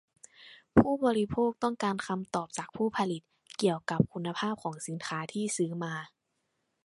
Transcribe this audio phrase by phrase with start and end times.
[0.77, 3.21] ผู้บริโภคต้องการคำตอบจากผู้ผลิต
[3.57, 5.95] เกี่ยวกับคุณภาพของสินค้าที่ซื้อมา